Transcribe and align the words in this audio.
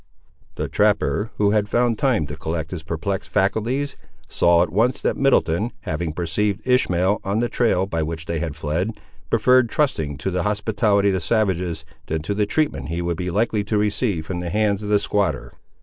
The 0.55 0.67
trapper, 0.67 1.29
who 1.37 1.51
had 1.51 1.69
found 1.69 1.99
time 1.99 2.25
to 2.25 2.35
collect 2.35 2.71
his 2.71 2.81
perplexed 2.81 3.29
faculties, 3.29 3.95
saw 4.27 4.63
at 4.63 4.71
once 4.71 4.99
that 5.03 5.15
Middleton, 5.15 5.71
having 5.81 6.11
perceived 6.11 6.65
Ishmael 6.67 7.21
on 7.23 7.37
the 7.37 7.47
trail 7.47 7.85
by 7.85 8.01
which 8.01 8.25
they 8.25 8.39
had 8.39 8.55
fled, 8.55 8.99
preferred 9.29 9.69
trusting 9.69 10.17
to 10.17 10.31
the 10.31 10.41
hospitality 10.41 11.09
of 11.09 11.13
the 11.13 11.19
savages, 11.21 11.85
than 12.07 12.23
to 12.23 12.33
the 12.33 12.47
treatment 12.47 12.89
he 12.89 13.03
would 13.03 13.17
be 13.17 13.29
likely 13.29 13.63
to 13.65 13.77
receive 13.77 14.25
from 14.25 14.39
the 14.39 14.49
hands 14.49 14.81
of 14.81 14.89
the 14.89 14.97
squatter. 14.97 15.53